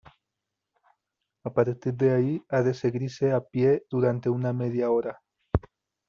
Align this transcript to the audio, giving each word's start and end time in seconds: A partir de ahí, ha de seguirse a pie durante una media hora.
A 1.43 1.53
partir 1.53 1.93
de 1.93 2.09
ahí, 2.11 2.43
ha 2.49 2.63
de 2.63 2.73
seguirse 2.73 3.31
a 3.33 3.41
pie 3.41 3.83
durante 3.87 4.31
una 4.31 4.51
media 4.51 4.89
hora. 4.89 5.21